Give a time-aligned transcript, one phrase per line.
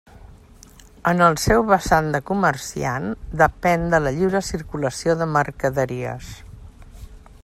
[1.09, 3.05] En el seu vessant de comerciant
[3.43, 6.33] depén de la lliure circulació de mercaderies.